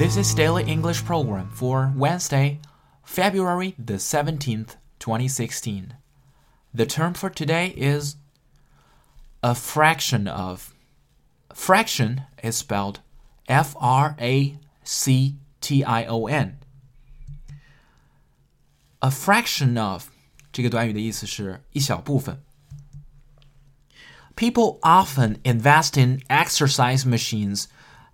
[0.00, 2.60] This is Daily English Program for Wednesday,
[3.02, 5.94] February the 17th, 2016.
[6.74, 8.16] The term for today is
[9.42, 10.74] a fraction of.
[11.54, 13.00] Fraction is spelled
[13.48, 16.58] F R A C T I O N.
[19.00, 20.10] A fraction of
[20.52, 22.42] 这个短语的意思是一小部分。
[24.36, 27.68] People often invest in exercise machines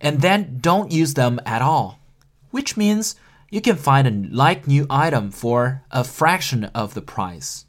[0.00, 1.98] and then don't use them at all,
[2.50, 3.14] which means
[3.50, 7.62] you can find a like new item for a fraction of the price.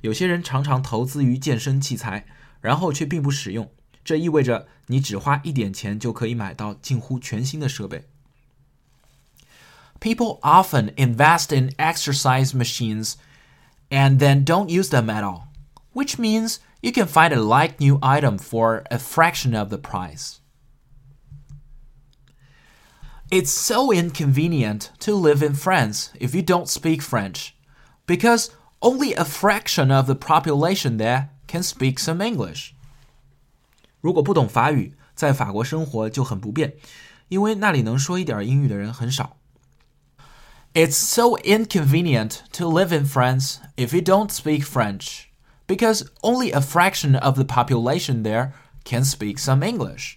[0.00, 2.24] 有些人常常投资于健身器材，
[2.60, 3.70] 然后却并不使用，
[4.04, 8.04] 这意味着你只花一点钱就可以买到近乎全新的设备。
[10.00, 13.16] People often invest in exercise machines
[13.90, 15.48] and then don't use them at all,
[15.92, 20.36] which means you can find a like new item for a fraction of the price.
[23.30, 27.52] It's so inconvenient to live in France if you don't speak French,
[28.06, 32.72] because only a fraction of the population there can speak some English.
[34.00, 36.74] 如果不懂法语，在法国生活就很不便，
[37.28, 39.36] 因为那里能说一点英语的人很少。
[40.72, 45.26] It's so inconvenient to live in France if you don't speak French,
[45.66, 48.52] because only a fraction of the population there
[48.84, 50.16] can speak some English.